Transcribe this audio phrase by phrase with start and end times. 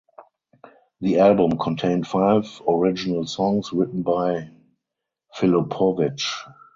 [1.01, 4.49] The album contained five original songs written by
[5.37, 6.25] Filipowicz.